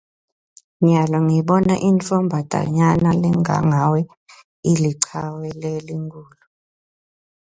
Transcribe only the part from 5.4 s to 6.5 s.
lelikhulu.